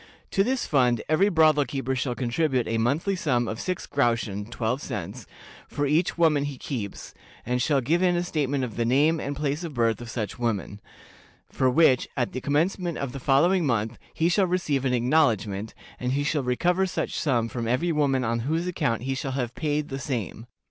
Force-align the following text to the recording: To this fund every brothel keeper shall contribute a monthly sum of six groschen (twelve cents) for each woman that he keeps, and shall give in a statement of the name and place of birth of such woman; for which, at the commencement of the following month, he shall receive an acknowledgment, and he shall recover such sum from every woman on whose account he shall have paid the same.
To 0.31 0.43
this 0.43 0.65
fund 0.65 1.03
every 1.07 1.29
brothel 1.29 1.63
keeper 1.63 1.95
shall 1.95 2.15
contribute 2.15 2.67
a 2.67 2.79
monthly 2.79 3.15
sum 3.15 3.47
of 3.47 3.59
six 3.61 3.85
groschen 3.85 4.45
(twelve 4.47 4.81
cents) 4.81 5.27
for 5.67 5.85
each 5.85 6.17
woman 6.17 6.41
that 6.41 6.49
he 6.49 6.57
keeps, 6.57 7.13
and 7.45 7.61
shall 7.61 7.81
give 7.81 8.01
in 8.01 8.15
a 8.15 8.23
statement 8.23 8.63
of 8.63 8.77
the 8.77 8.83
name 8.83 9.19
and 9.19 9.35
place 9.35 9.63
of 9.63 9.75
birth 9.75 10.01
of 10.01 10.09
such 10.09 10.39
woman; 10.39 10.81
for 11.51 11.69
which, 11.69 12.07
at 12.17 12.31
the 12.31 12.41
commencement 12.41 12.97
of 12.97 13.11
the 13.11 13.19
following 13.19 13.63
month, 13.63 13.99
he 14.11 14.27
shall 14.27 14.47
receive 14.47 14.85
an 14.85 14.93
acknowledgment, 14.95 15.75
and 15.99 16.13
he 16.13 16.23
shall 16.23 16.41
recover 16.41 16.87
such 16.87 17.19
sum 17.19 17.47
from 17.47 17.67
every 17.67 17.91
woman 17.91 18.23
on 18.23 18.39
whose 18.39 18.65
account 18.65 19.03
he 19.03 19.13
shall 19.13 19.33
have 19.33 19.53
paid 19.53 19.89
the 19.89 19.99
same. 19.99 20.47